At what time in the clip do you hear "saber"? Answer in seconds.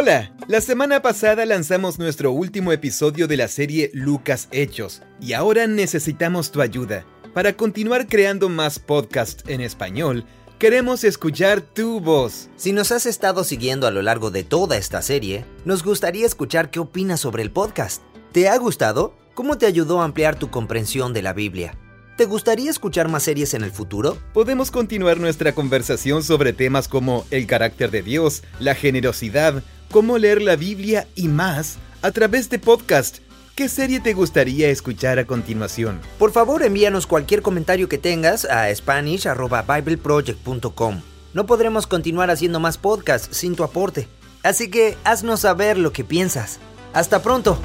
45.40-45.76